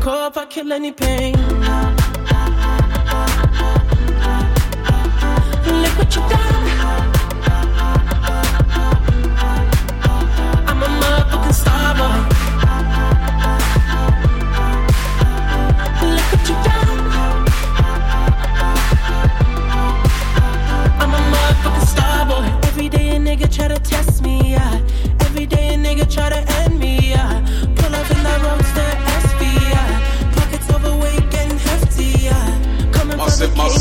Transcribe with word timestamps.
cope, 0.00 0.36
I 0.38 0.46
kill 0.46 0.72
any 0.72 0.92
pain. 0.92 1.34
Look 5.82 5.98
what 5.98 6.16
you 6.16 6.22
done. 6.28 6.59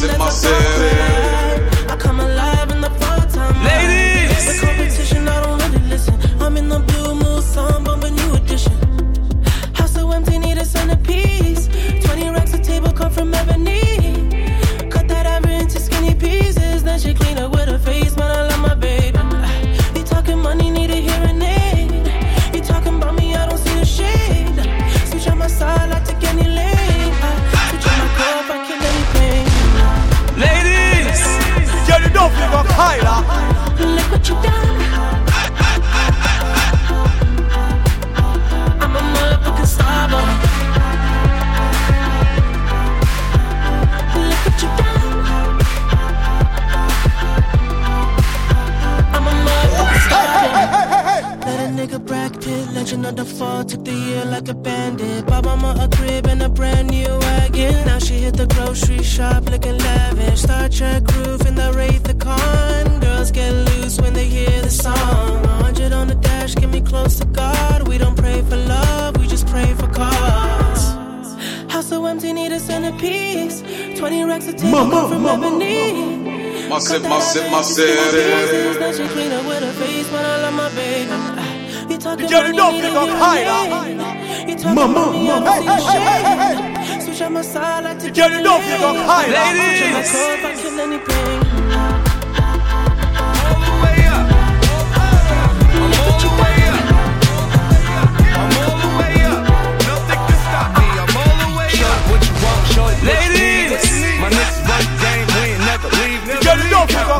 From 0.07 0.17
Massive, 0.17 0.49
the 0.49 1.28
my 80.59 80.69
baby. 80.75 81.11
You 81.91 81.97
talking 81.97 82.29
Yo, 82.29 82.37
you 82.37 82.53
money, 82.53 82.57
don't 82.57 82.73
need 82.75 82.83
feel 82.83 82.97
a 82.97 83.17
high, 83.17 83.39
hearing 83.39 83.99
aid. 83.99 84.49
You 84.49 84.55
talking 84.55 84.75
Mama, 84.75 85.11
mama. 85.11 85.51
Hey, 85.51 85.65
the 85.65 85.75
hey, 85.75 86.21
hey, 86.27 86.37
hey, 86.37 86.55
shade. 86.85 87.01
Switch 87.01 87.21
on 87.21 87.33
my 87.33 87.41
side, 87.41 87.85
I 87.85 87.93
take 87.95 88.13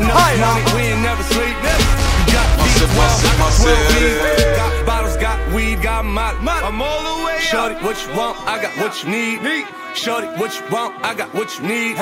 you 0.09 0.15
don't 0.15 0.25
leave. 0.25 0.37
feel 0.37 0.41
No 0.41 0.49
high, 0.49 0.65
money, 0.65 0.73
we 0.75 0.81
ain't 0.89 1.01
never 1.01 1.23
sleep. 1.23 1.55
Got 1.63 2.49
well, 2.95 3.21
got 3.21 3.37
12 3.37 3.39
massive. 3.39 3.77
beats. 3.93 4.57
Got 4.57 4.85
bottles, 4.85 5.17
got 5.17 5.53
weed, 5.53 5.81
got 5.81 6.05
molly. 6.05 6.37
I'm 6.41 6.81
all 6.81 7.01
the 7.03 7.25
way 7.25 7.39
Shorty, 7.39 7.75
what 7.83 7.95
you 8.05 8.13
want? 8.15 8.37
I 8.47 8.61
got 8.61 8.73
what 8.77 9.03
you 9.03 9.09
need. 9.09 9.65
Shorty, 9.95 10.27
what 10.39 10.53
you 10.57 10.63
want? 10.71 10.95
I 11.03 11.13
got 11.15 11.33
what 11.33 11.57
you 11.57 11.67
need. 11.67 11.97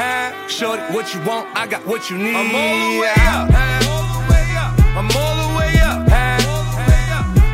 Shorty, 0.50 0.84
what 0.94 1.14
you 1.14 1.22
want? 1.22 1.48
I 1.56 1.68
got 1.68 1.86
what 1.86 2.10
you 2.10 2.18
need. 2.18 2.36
I'm 2.36 2.54
all 2.56 2.78
the 2.92 3.00
way 3.00 3.16
up. 3.28 3.50
I'm 3.56 3.88
all 3.88 4.16
the 4.16 4.24
way 4.30 4.48
up. 4.56 4.78
I'm 4.98 5.10
all 5.16 5.36
the 5.36 5.50
way 5.58 5.74
up. 5.88 6.00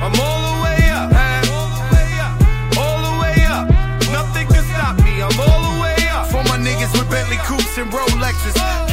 I'm 0.05 0.15
all 0.19 0.41
the 0.47 0.55
way 0.65 0.81
up. 2.19 2.33
All 2.77 2.99
the 3.07 3.13
way 3.21 3.37
up. 3.45 3.69
Nothing 4.11 4.47
can 4.47 4.63
stop 4.65 4.97
me. 5.03 5.21
I'm 5.21 5.39
all 5.39 5.61
the 5.69 5.81
way 5.81 5.95
up. 6.11 6.27
For 6.27 6.43
my 6.49 6.57
niggas 6.57 6.91
with 6.97 7.09
Bentley 7.09 7.37
coupes 7.37 7.77
and 7.77 7.91
Rolexes. 7.91 8.92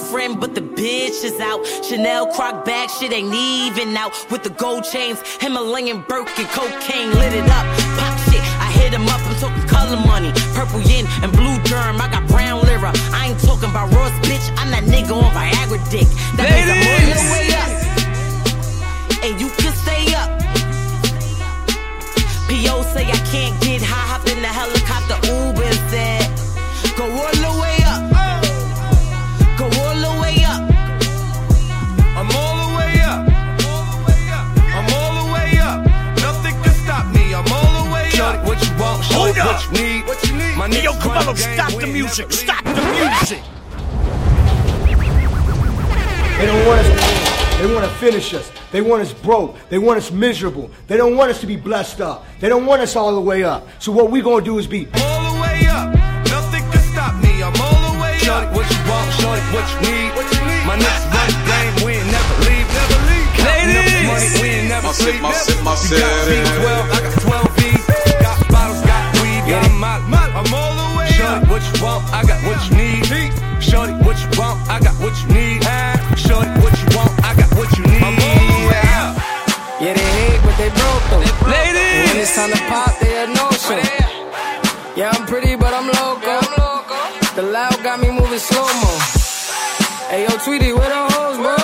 Girlfriend, 0.00 0.40
but 0.40 0.54
the 0.54 0.60
bitch 0.60 1.24
is 1.24 1.38
out. 1.40 1.64
Chanel 1.84 2.26
croc 2.32 2.64
bag, 2.64 2.90
shit 2.90 3.12
ain't 3.12 3.34
even 3.34 3.96
out. 3.96 4.12
With 4.30 4.42
the 4.42 4.50
gold 4.50 4.84
chains, 4.84 5.20
Himalayan 5.40 6.04
Birkin, 6.08 6.46
cocaine 6.46 7.10
lit 7.14 7.32
it 7.32 7.48
up. 7.48 7.66
Pop 7.98 8.18
shit, 8.30 8.42
I 8.60 8.70
hit 8.74 8.92
him 8.92 9.06
up. 9.08 9.20
I'm 9.28 9.36
talking 9.36 9.66
color 9.68 10.00
money, 10.06 10.32
purple 10.54 10.80
yin 10.80 11.06
and 11.22 11.32
blue 11.32 11.58
germ. 11.64 12.00
I 12.00 12.08
got 12.10 12.26
brown 12.28 12.49
what 39.68 39.78
you 39.78 39.84
need? 39.84 40.06
What 40.06 40.22
you 40.28 40.32
need? 40.36 40.56
My 40.56 40.68
Hey, 40.68 40.82
yo, 40.84 40.92
niggas 40.92 41.00
come 41.00 41.28
on, 41.28 41.34
the 41.34 41.40
stop 41.40 41.72
the 41.80 41.86
music. 41.86 42.32
Stop 42.32 42.64
the 42.64 42.82
music. 42.92 43.42
They 46.38 46.46
don't 46.46 46.66
want 46.66 46.80
us. 46.80 47.58
They 47.60 47.66
want 47.74 47.84
to 47.84 47.90
finish 47.98 48.32
us. 48.32 48.50
They 48.72 48.80
want 48.80 49.02
us 49.02 49.12
broke. 49.12 49.56
They 49.68 49.76
want 49.78 49.98
us 49.98 50.10
miserable. 50.10 50.70
They 50.86 50.96
don't 50.96 51.16
want 51.16 51.30
us 51.30 51.40
to 51.40 51.46
be 51.46 51.56
blessed 51.56 52.00
up. 52.00 52.24
They 52.40 52.48
don't 52.48 52.64
want 52.64 52.80
us 52.80 52.96
all 52.96 53.14
the 53.14 53.20
way 53.20 53.44
up. 53.44 53.68
So 53.78 53.92
what 53.92 54.10
we 54.10 54.22
gonna 54.22 54.42
do 54.44 54.58
is 54.58 54.66
be 54.66 54.86
all 54.94 55.34
the 55.34 55.40
way 55.42 55.66
up. 55.68 55.92
Nothing 56.32 56.62
can 56.72 56.80
stop 56.92 57.14
me. 57.22 57.42
I'm 57.42 57.52
all 57.60 57.92
the 57.92 58.00
way 58.00 58.16
Shorty, 58.18 58.46
up. 58.46 58.54
what 58.56 58.64
you 58.70 58.80
want? 58.88 59.12
Shorty, 59.20 59.42
what 59.52 59.66
you 59.68 59.78
need? 59.92 60.08
What 60.16 60.26
you 60.32 60.40
need? 60.48 60.64
My 60.64 60.76
niggas 60.80 61.12
run 61.12 61.28
the 61.28 61.40
game. 61.44 61.74
We 61.84 61.92
ain't 62.00 62.08
never 62.08 62.34
leave. 62.48 62.68
Never 62.72 62.98
leave. 63.12 63.28
Counting 63.36 63.76
up 63.76 63.84
the 63.84 64.00
money. 64.08 64.28
We 64.40 64.48
ain't 64.48 64.68
never 64.72 64.92
sleep. 64.96 65.20
massive, 65.20 65.58
You 65.58 65.64
massive. 65.64 66.00
got 66.00 66.24
B12. 66.24 66.64
12 66.64 66.79
moving 88.12 88.38
slow 88.38 88.66
mo. 88.82 88.92
Tweety, 90.44 90.72
where 90.72 90.88
the 90.88 91.02
hoes, 91.12 91.36
bro? 91.36 91.56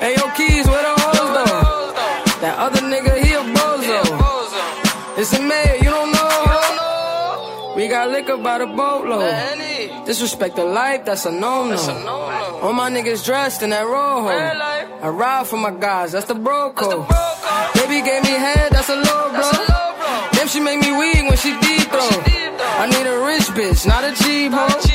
Hey, 0.00 0.16
yo, 0.16 0.26
Keys, 0.34 0.66
where 0.66 0.82
the 0.82 0.94
hoes, 1.02 1.30
though? 1.36 2.40
That 2.42 2.58
other 2.58 2.80
nigga, 2.80 3.14
he 3.22 3.32
a 3.32 3.42
bozo. 3.54 4.02
It's 5.16 5.32
a 5.34 5.40
mayor, 5.40 5.76
you 5.76 5.84
don't 5.84 6.10
know? 6.10 7.74
We 7.76 7.86
got 7.86 8.10
liquor 8.10 8.38
by 8.38 8.58
the 8.58 8.66
boatload. 8.66 10.04
Disrespect 10.04 10.56
the 10.56 10.64
life, 10.64 11.04
that's 11.04 11.26
a 11.26 11.30
no-no. 11.30 11.76
All 12.60 12.72
my 12.72 12.90
niggas 12.90 13.24
dressed 13.24 13.62
in 13.62 13.70
that 13.70 13.86
rojo. 13.86 14.28
I 14.28 15.08
ride 15.08 15.46
for 15.46 15.56
my 15.56 15.70
guys, 15.70 16.10
that's 16.10 16.26
the 16.26 16.34
bro 16.34 16.72
code. 16.72 17.06
Baby 17.74 18.02
gave 18.02 18.24
me 18.24 18.30
head, 18.30 18.72
that's 18.72 18.88
a 18.88 18.96
low 18.96 19.30
bro. 19.30 19.48
Damn, 20.32 20.48
she 20.48 20.58
make 20.58 20.80
me 20.80 20.90
weak 20.98 21.22
when 21.22 21.36
she 21.38 21.52
deep 21.60 21.86
throw. 21.88 22.10
I 22.82 22.86
need 22.90 23.06
a 23.06 23.24
rich 23.24 23.46
bitch, 23.54 23.86
not 23.86 24.02
a 24.02 24.12
cheap 24.24 24.50
hoe. 24.50 24.89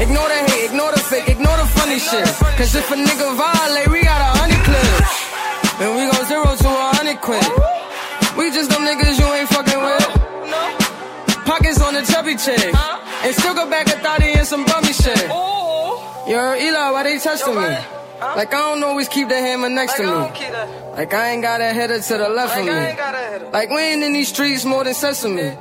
Ignore 0.00 0.28
the 0.28 0.40
hate, 0.50 0.70
ignore 0.70 0.92
the 0.92 0.98
fake, 0.98 1.28
ignore 1.28 1.56
the 1.56 1.66
funny 1.78 1.98
shit. 1.98 2.26
Cause 2.58 2.74
if 2.74 2.90
a 2.90 2.94
nigga 2.94 3.36
violate, 3.36 3.88
we 3.88 4.02
got 4.02 4.20
a 4.20 4.30
hundred 4.38 4.62
clips. 4.66 5.14
And 5.80 5.90
we 5.96 6.02
go 6.10 6.18
zero 6.26 6.50
to 6.54 6.68
a 6.68 6.90
hundred 6.98 7.20
quid. 7.20 7.44
We 8.36 8.50
just 8.50 8.70
them 8.70 8.82
niggas 8.82 9.18
you 9.18 9.26
ain't 9.38 9.48
fucking 9.48 9.80
with. 9.80 11.44
Pockets 11.46 11.80
on 11.80 11.94
the 11.94 12.02
chubby 12.02 12.34
chick. 12.36 12.74
And 13.24 13.34
still 13.34 13.54
go 13.54 13.70
back 13.70 13.86
a 13.86 13.98
thotty 14.00 14.32
and 14.32 14.46
some 14.46 14.64
bummy 14.66 14.92
shit. 14.92 15.28
Yo, 16.26 16.54
Eli, 16.56 16.90
why 16.90 17.02
they 17.04 17.18
testing 17.18 17.54
me? 17.54 17.62
Like 18.20 18.52
I 18.52 18.58
don't 18.74 18.82
always 18.82 19.08
keep 19.08 19.28
the 19.28 19.36
hammer 19.38 19.68
next 19.68 19.94
to 19.96 20.02
me. 20.02 20.08
Like 20.96 21.14
I 21.14 21.30
ain't 21.30 21.42
got 21.42 21.60
a 21.60 21.72
header 21.72 22.00
to 22.00 22.18
the 22.18 22.28
left 22.28 22.58
of 22.58 22.64
me. 22.64 23.50
Like 23.52 23.70
we 23.70 23.80
ain't 23.80 24.02
in 24.02 24.12
these 24.12 24.28
streets 24.28 24.64
more 24.64 24.82
than 24.82 24.94
sesame. 24.94 25.56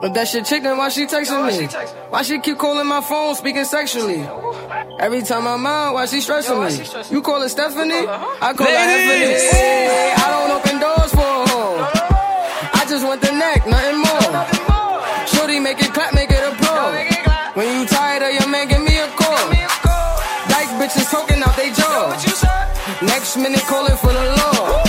But 0.00 0.14
that 0.14 0.28
shit 0.28 0.46
chicken, 0.46 0.78
why 0.78 0.88
she 0.88 1.04
texting 1.06 1.46
me? 1.46 1.66
Why 2.08 2.22
she 2.22 2.40
keep 2.40 2.56
calling 2.56 2.86
my 2.86 3.02
phone, 3.02 3.34
speaking 3.34 3.64
sexually? 3.64 4.26
Every 4.98 5.20
time 5.22 5.46
I'm 5.46 5.66
out, 5.66 5.92
why 5.92 6.06
she 6.06 6.22
stressing 6.22 6.58
me? 6.58 6.72
You 7.10 7.20
call 7.20 7.42
her 7.42 7.48
Stephanie? 7.50 8.06
I 8.08 8.54
call 8.56 8.66
her 8.66 8.72
Stephanie. 8.72 9.34
Hey, 9.52 10.14
I 10.16 10.26
don't 10.32 10.50
open 10.56 10.80
doors 10.80 11.12
for 11.12 11.20
a 11.20 11.48
hoe. 11.52 11.78
I 12.80 12.86
just 12.88 13.04
want 13.04 13.20
the 13.20 13.32
neck, 13.32 13.66
nothing 13.66 13.98
more. 14.00 15.26
Shorty, 15.26 15.60
make 15.60 15.78
it 15.80 15.92
clap, 15.92 16.14
make 16.14 16.30
it 16.30 16.42
a 16.48 16.56
pro. 16.56 17.60
When 17.60 17.68
you 17.80 17.86
tired 17.86 18.22
of 18.22 18.32
your 18.32 18.48
man, 18.48 18.68
give 18.68 18.80
me 18.80 18.96
a 18.96 19.08
call. 19.20 19.52
Dyke 20.48 20.72
bitches 20.80 21.10
talking 21.10 21.42
out 21.42 21.54
they 21.56 21.72
jaw. 21.72 22.16
Next 23.02 23.36
minute 23.36 23.60
calling 23.68 23.96
for 23.98 24.12
the 24.12 24.24
law. 24.36 24.79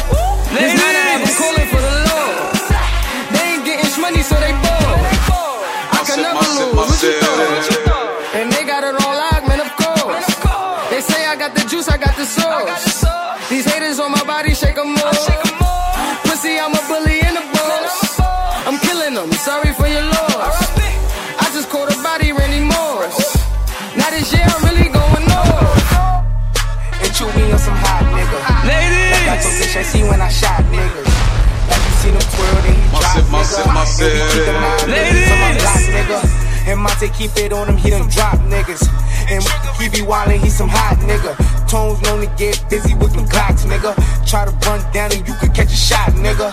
Got 11.42 11.56
the 11.56 11.66
juice, 11.68 11.90
I 11.90 11.98
got 11.98 12.16
the 12.16 12.26
sauce. 12.26 13.04
These 13.50 13.66
haters 13.66 14.00
on 14.00 14.12
my 14.12 14.24
body, 14.26 14.54
shake 14.54 14.78
'em 14.78 14.94
off. 14.94 16.22
Pussy, 16.26 16.54
I'm 16.64 16.70
a 16.72 16.82
bully 16.90 17.18
in 17.28 17.34
the 17.34 17.46
boss. 17.54 17.96
I'm 18.68 18.78
killing 18.86 19.16
them, 19.16 19.32
sorry 19.48 19.74
for 19.74 19.88
your 19.88 20.06
loss. 20.18 20.58
I 21.44 21.46
just 21.56 21.68
caught 21.72 21.90
a 21.92 21.98
body, 22.04 22.32
Randy 22.32 22.60
Moss. 22.74 23.18
Now 23.98 24.10
this 24.12 24.32
year 24.34 24.46
I'm 24.54 24.62
really 24.70 24.90
going 25.00 25.26
north. 25.34 25.90
And 27.04 27.12
chew 27.16 27.30
me 27.38 27.44
on 27.56 27.58
some 27.68 27.78
hot 27.86 28.04
nigga. 28.16 28.40
Like 29.14 29.28
I 29.34 29.38
told 29.42 29.56
bitch, 29.60 29.76
I 29.82 29.84
see 29.92 30.04
when 30.04 30.22
I 30.22 30.30
shot 30.30 30.62
niggas. 30.76 31.10
Like 31.70 31.84
you 31.88 31.94
seen 32.02 32.14
him 32.20 32.26
twirl, 32.34 32.62
then 32.66 32.76
he 32.78 32.84
drop 32.92 33.02
Massive, 33.02 33.26
nigga. 33.26 33.74
massive, 33.74 34.14
And 36.82 37.00
we 37.00 37.10
keep 37.14 37.14
them 37.14 37.14
on 37.14 37.14
my 37.14 37.14
block, 37.14 37.14
nigga. 37.14 37.14
And 37.14 37.14
Monte 37.14 37.18
keep 37.18 37.38
it 37.38 37.54
on 37.54 37.68
him, 37.68 37.78
he 37.78 37.90
done 37.90 38.10
drop 38.10 38.40
niggas. 38.50 38.82
And 39.30 39.44
he 39.78 39.90
be 39.90 40.02
wildin', 40.02 40.42
he 40.42 40.50
some 40.50 40.70
hot 40.70 40.98
nigga. 41.06 41.38
Tones 41.70 42.02
known 42.02 42.26
to 42.26 42.30
get 42.42 42.58
busy 42.70 42.96
with 42.96 43.14
them 43.14 43.28
Glocks, 43.28 43.66
nigga. 43.70 43.94
Try 44.26 44.46
to 44.46 44.52
run 44.66 44.82
down 44.92 45.14
and 45.14 45.28
you 45.28 45.34
could 45.36 45.54
catch 45.54 45.72
a 45.72 45.78
shot, 45.78 46.10
nigga. 46.18 46.50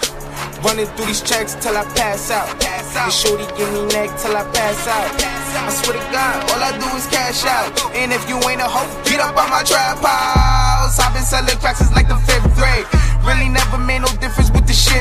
Running 0.62 0.86
through 0.94 1.06
these 1.06 1.22
checks 1.22 1.54
till 1.56 1.76
I 1.76 1.84
pass 1.96 2.30
out. 2.30 2.48
And 2.60 3.12
shorty 3.12 3.46
give 3.56 3.72
me 3.72 3.86
neck 3.88 4.12
till 4.18 4.36
I 4.36 4.44
pass 4.52 4.86
out. 4.86 5.08
I 5.56 5.70
swear 5.72 5.96
to 5.96 6.04
God, 6.12 6.44
all 6.52 6.60
I 6.60 6.76
do 6.76 6.88
is 6.96 7.06
cash 7.08 7.44
out. 7.46 7.72
And 7.96 8.12
if 8.12 8.28
you 8.28 8.36
ain't 8.48 8.60
a 8.60 8.68
hoe, 8.68 8.84
get 9.04 9.20
up 9.20 9.36
on 9.36 9.48
my 9.48 9.62
trap 9.62 9.98
house. 10.04 10.98
I've 10.98 11.14
been 11.14 11.24
selling 11.24 11.56
cracks 11.58 11.78
since 11.78 11.94
like 11.96 12.08
the 12.08 12.20
fifth 12.28 12.52
grade. 12.52 12.84
Really 13.24 13.48
never 13.48 13.78
made 13.78 14.02
no 14.02 14.10
difference 14.20 14.50
with 14.50 14.66
the 14.66 14.72
shit 14.72 14.97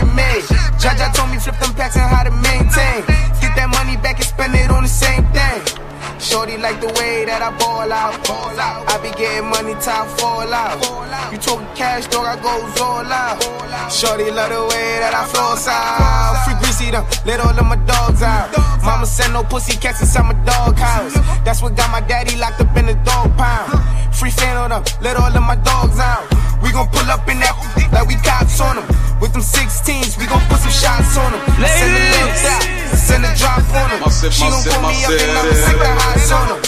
Like 6.58 6.82
the 6.82 6.88
way 7.00 7.24
that 7.26 7.42
I 7.42 7.52
ball 7.58 7.92
out. 7.92 8.28
Ball 8.28 8.60
out. 8.60 8.90
I 8.90 8.98
be 9.02 9.10
getting 9.18 9.48
money 9.50 9.74
I 9.78 10.08
fall 10.18 10.52
out. 10.52 11.08
You 11.32 11.38
talking 11.38 11.68
cash, 11.76 12.08
dog, 12.08 12.26
I 12.26 12.36
goes 12.36 12.82
all 12.82 13.06
out. 13.06 13.92
Shorty 13.92 14.32
love 14.32 14.50
the 14.50 14.62
way 14.62 15.00
that 15.00 15.14
I 15.14 15.24
floss 15.28 15.68
out. 15.68 16.44
Free 16.46 16.56
greasy 16.60 16.92
them, 16.92 17.06
let 17.26 17.40
all 17.40 17.58
of 17.58 17.66
my 17.66 17.76
dogs 17.86 18.22
out. 18.22 18.50
Mama 18.84 19.06
send 19.06 19.34
no 19.34 19.44
pussy 19.44 19.78
cats 19.78 20.02
inside 20.02 20.24
my 20.24 20.34
dog 20.46 20.78
house. 20.78 21.14
That's 21.46 21.62
what 21.62 21.76
got 21.76 21.92
my 21.92 22.02
daddy 22.02 22.38
locked 22.38 22.62
up 22.62 22.76
in 22.76 22.88
the 22.88 22.96
dog 23.06 23.36
pound. 23.38 24.16
Free 24.16 24.32
fan 24.32 24.58
on 24.58 24.70
them, 24.70 24.84
let 25.02 25.16
all 25.18 25.36
of 25.36 25.44
my 25.44 25.56
dogs 25.56 26.00
out. 26.00 26.37
We 26.62 26.72
gon' 26.72 26.88
pull 26.90 27.08
up 27.10 27.28
in 27.30 27.40
that 27.40 27.54
like 27.94 28.08
we 28.08 28.16
cops 28.26 28.60
on 28.62 28.76
them. 28.78 28.86
With 29.22 29.34
them 29.34 29.42
16s, 29.42 30.18
we 30.18 30.26
gon' 30.28 30.42
put 30.50 30.60
some 30.62 30.74
shots 30.74 31.18
on 31.18 31.32
them. 31.34 31.42
Send 31.62 31.94
a 31.94 32.02
lift 32.14 32.46
out, 32.46 32.64
send 32.98 33.24
a 33.26 33.32
drop 33.38 33.66
on 33.74 33.90
them. 33.94 34.00
Massive, 34.02 34.34
She 34.34 34.44
gon' 34.46 34.52
massive, 34.52 34.74
pull 34.74 34.90
me 34.90 34.98
up 35.06 35.12
and 35.12 35.32
I'ma 35.32 35.44
massive. 35.44 35.64
stick 35.64 35.80
the 35.80 35.92
highs 36.02 36.32
on 36.32 36.46
them. 36.50 36.62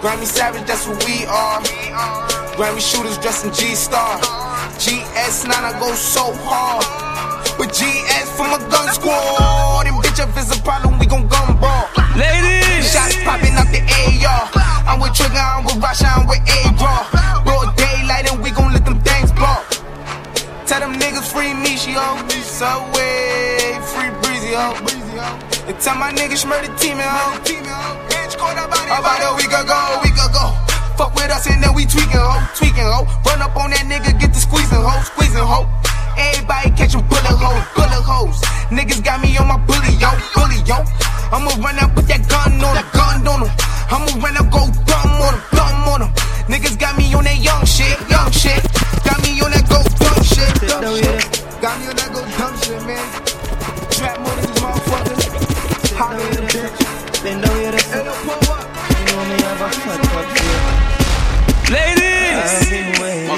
Grammy 0.00 0.24
Savage, 0.24 0.64
that's 0.64 0.86
what 0.88 0.96
we 1.04 1.24
are. 1.28 1.60
Grammy 2.56 2.80
shooters 2.80 3.18
dressed 3.18 3.44
in 3.44 3.52
G-Star. 3.52 4.16
GS9, 4.80 5.52
I 5.52 5.76
go 5.78 5.92
so 5.94 6.32
hard. 6.44 6.84
With 7.58 7.68
GS 7.76 8.28
from 8.36 8.52
a 8.56 8.58
gun 8.72 8.88
squad. 8.94 9.84
And 9.86 9.96
bitch, 10.00 10.16
if 10.24 10.32
it's 10.36 10.56
a 10.56 10.62
problem, 10.62 10.98
we 10.98 11.04
gon' 11.04 11.28
gun 11.28 11.56
brawl. 11.60 11.79
My 26.10 26.16
niggas 26.18 26.46
murder 26.46 26.72
team 26.76 26.98
ho. 26.98 27.38
About 28.98 29.22
a 29.22 29.36
week 29.36 29.54
ago, 29.54 29.78
a 29.94 30.00
week 30.02 30.18
ago. 30.18 30.44
Fuck 30.98 31.14
with 31.14 31.30
us 31.30 31.46
and 31.46 31.62
then 31.62 31.74
we 31.74 31.86
tweaking 31.86 32.18
ho, 32.18 32.34
tweaking 32.56 32.82
ho. 32.82 33.06
Run 33.26 33.42
up 33.42 33.56
on 33.56 33.70
that 33.70 33.86
nigga, 33.86 34.18
get 34.18 34.34
the 34.34 34.40
squeezing 34.40 34.82
ho, 34.82 34.90
squeezing 35.06 35.46
ho. 35.46 35.70
Everybody 36.18 36.70
catching 36.74 37.06
bullet 37.06 37.38
holes, 37.38 37.62
bullet 37.78 38.02
holes. 38.02 38.40
Niggas 38.74 39.04
got 39.04 39.22
me 39.22 39.36
on 39.38 39.46
my 39.46 39.58
bully 39.66 39.94
yo, 40.02 40.10
bully 40.34 40.58
yo. 40.66 40.82
I'ma 41.30 41.54
run 41.62 41.78
out, 41.78 41.94
put 41.94 42.08
that 42.08 42.26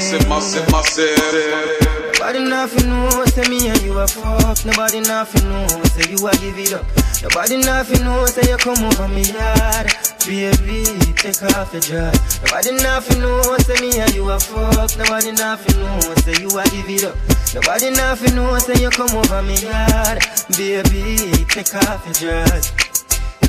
Massive, 0.03 0.29
massive, 0.29 0.69
massive. 0.73 2.13
Nobody 2.19 2.41
nothing 2.41 2.89
know, 2.89 3.25
say 3.27 3.49
me 3.49 3.69
and 3.69 3.81
you 3.83 3.97
a 4.01 4.07
fuck. 4.09 4.65
Nobody 4.67 5.01
nothing 5.01 5.49
know, 5.49 5.67
say 5.95 6.11
you 6.11 6.27
a 6.27 6.33
give 6.39 6.59
it 6.59 6.73
up. 6.73 6.85
Nobody 7.23 7.57
nothing 7.59 8.03
know, 8.05 8.27
say 8.27 8.51
you 8.51 8.57
come 8.57 8.83
over 8.83 9.07
me 9.07 9.23
yard. 9.23 9.95
Baby, 10.27 10.83
take 11.15 11.41
off 11.55 11.73
your 11.73 11.83
dress. 11.83 12.43
Nobody 12.43 12.73
nothing 12.83 13.21
know, 13.21 13.57
say 13.59 13.81
me 13.81 14.01
and 14.01 14.13
you 14.15 14.29
a 14.29 14.41
fuck. 14.41 14.91
Nobody 14.99 15.31
nothing 15.33 15.79
know, 15.79 16.01
say 16.19 16.35
you 16.43 16.51
a 16.51 16.65
give 16.71 16.91
it 16.91 17.05
up. 17.05 17.17
Nobody 17.55 17.91
nothing 17.91 18.35
know, 18.35 18.59
say 18.59 18.83
you 18.83 18.91
come 18.91 19.11
over 19.17 19.43
me 19.43 19.55
yard. 19.63 20.19
Baby, 20.59 21.45
take 21.47 21.73
off 21.77 22.05
your 22.07 22.15
dress. 22.15 22.92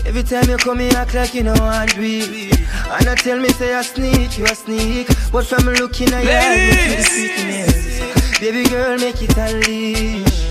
Every 0.06 0.24
time 0.24 0.50
you 0.50 0.58
come, 0.58 0.82
you 0.82 0.90
act 0.90 1.14
like 1.14 1.34
you 1.34 1.44
know 1.44 1.54
I 1.54 1.86
do 1.86 2.02
it. 2.02 2.60
And 3.00 3.08
I 3.10 3.16
tell 3.16 3.40
me, 3.40 3.50
say 3.50 3.74
I 3.74 3.82
sneak, 3.82 4.38
you 4.38 4.46
a 4.46 4.54
sneak. 4.56 5.08
But 5.32 5.46
from 5.46 5.66
looking 5.66 6.12
at 6.14 6.24
your 6.24 6.34
eyes, 6.34 6.98
me 6.98 7.04
see 7.04 7.28
the 7.28 7.68
sweetness. 7.74 8.40
Baby 8.40 8.70
girl, 8.70 8.98
make 8.98 9.22
it 9.22 9.38
unleash. 9.38 10.44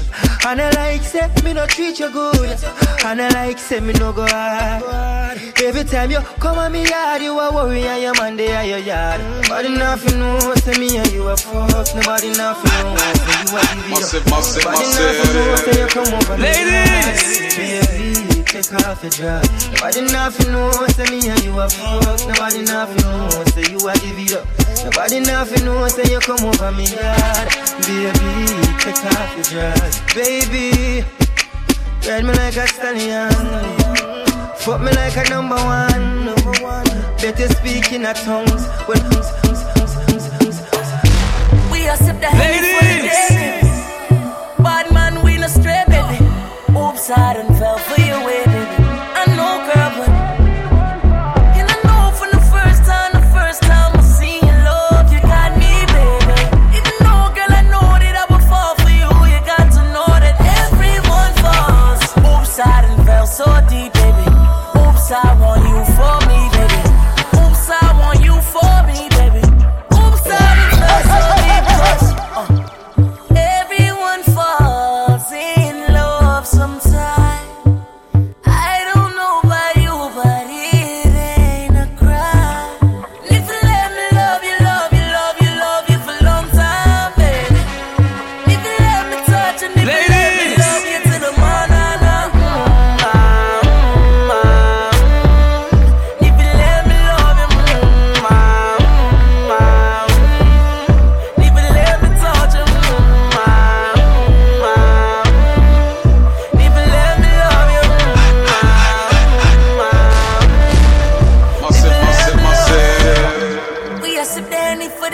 And 0.44 0.61
I 0.61 0.71
like 0.71 1.02
say 1.02 1.30
me 1.44 1.52
no 1.52 1.66
treat 1.66 2.00
you 2.00 2.11
good. 2.11 2.59
And 3.04 3.21
I 3.21 3.28
like 3.28 3.59
say 3.59 3.80
me 3.80 3.92
no 3.94 4.12
go 4.12 4.26
hard. 4.26 5.38
Every 5.62 5.85
time 5.85 6.11
you 6.11 6.18
come 6.40 6.59
on 6.59 6.73
me 6.73 6.88
yard, 6.88 7.23
you 7.23 7.38
a 7.38 7.54
worry 7.54 7.82
and 7.85 8.02
your 8.02 8.14
man 8.14 8.37
there 8.37 8.56
at 8.56 8.66
your 8.66 8.78
yard. 8.78 9.21
Nobody 9.42 9.68
nothing 9.68 10.18
know 10.18 10.54
say 10.56 10.78
me 10.80 10.97
and 10.97 11.12
you 11.12 11.28
a 11.28 11.37
fuck. 11.37 11.94
Nobody 11.94 12.30
nothing 12.30 12.73
know 12.73 12.97
say 13.14 13.37
you 13.38 13.56
a 13.56 13.62
give 13.87 14.14
it 14.14 14.32
up. 14.32 14.42
Nobody 14.56 14.87
nothing 14.97 15.35
know 15.35 15.56
say 15.56 15.80
you 15.80 15.87
come 15.88 16.14
over 16.14 16.37
Ladies! 16.38 16.91
Off 18.75 19.02
your 19.02 19.11
dress. 19.11 19.71
Nobody 19.73 20.00
nothing 20.12 20.52
know 20.52 20.71
say 20.88 21.05
me 21.11 21.29
and 21.29 21.45
you 21.45 21.59
a 21.59 21.69
fuck. 21.69 22.21
Nobody 22.29 22.62
nothing 22.62 23.02
know 23.02 23.29
say 23.52 23.64
you 23.71 23.79
a 23.79 23.93
give 24.00 24.19
it 24.19 24.33
up. 24.35 24.47
Nobody 24.85 25.21
nothing 25.21 25.64
know 25.64 25.88
say 25.88 26.11
you 26.11 26.21
come 26.21 26.45
over 26.45 26.73
me 26.73 26.85
yard. 26.85 27.49
Baby, 27.85 28.47
take 28.81 29.05
off 29.05 29.35
your 29.37 29.45
dress. 29.52 30.14
Baby, 30.14 31.05
ride 32.07 32.25
me 32.25 32.33
like 32.33 32.57
a 32.57 32.67
stallion. 32.69 33.33
Fuck 34.57 34.81
me 34.81 34.93
like 34.93 35.17
a 35.17 35.29
number 35.29 35.57
one. 35.57 36.25
Number 36.25 36.52
one. 36.62 36.87
Better 37.21 37.49
speak 37.49 37.93
in 37.93 38.07
a 38.07 38.14
tongues. 38.14 38.67
When 38.87 38.99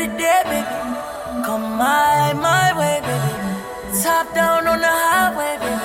Danny 0.08 0.18
day, 0.18 0.42
baby. 0.44 1.44
Come 1.44 1.76
my, 1.76 2.32
my 2.34 2.78
way, 2.78 3.00
baby. 3.00 4.02
Top 4.02 4.32
down 4.34 4.66
on 4.66 4.80
the 4.80 4.86
highway, 4.86 5.58
baby. 5.60 5.77